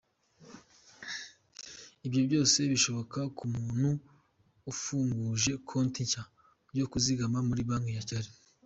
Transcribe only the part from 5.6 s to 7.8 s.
konti nshya yo kuzigama muri